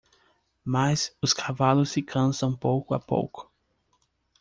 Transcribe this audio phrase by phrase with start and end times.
[0.65, 3.51] Mas os cavalos se cansam pouco a pouco.